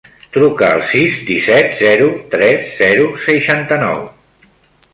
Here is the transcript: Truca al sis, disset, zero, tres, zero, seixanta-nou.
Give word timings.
Truca 0.35 0.69
al 0.77 0.79
sis, 0.91 1.17
disset, 1.27 1.69
zero, 1.81 2.07
tres, 2.37 2.65
zero, 2.81 3.05
seixanta-nou. 3.27 4.01